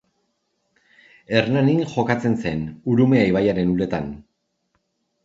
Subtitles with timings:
[1.35, 2.63] Hernanin jokatzen zen,
[2.95, 4.09] Urumea ibaiaren uretan.